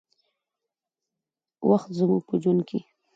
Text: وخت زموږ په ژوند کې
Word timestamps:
وخت 1.69 1.89
زموږ 1.97 2.21
په 2.29 2.35
ژوند 2.41 2.61
کې 2.69 2.79